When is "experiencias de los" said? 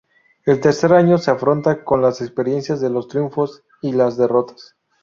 2.21-3.07